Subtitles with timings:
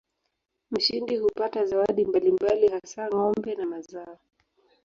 [0.71, 4.19] Mshindi hupata zawadi mbalimbali hasa ng'ombe na mazao.